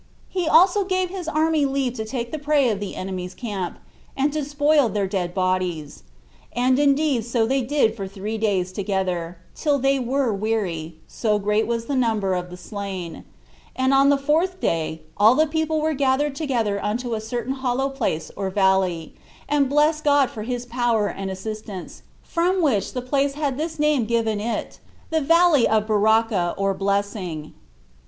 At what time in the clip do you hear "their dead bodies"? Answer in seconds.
4.89-6.01